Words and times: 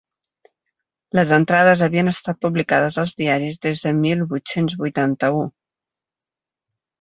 Les 1.17 1.33
entrades 1.35 1.83
havien 1.87 2.09
estat 2.11 2.39
publicades 2.45 2.97
als 3.03 3.13
diaris 3.19 3.61
des 3.67 3.85
de 3.85 3.93
mil 3.99 4.25
vuit-cents 4.33 4.75
vuitanta-u. 4.81 5.45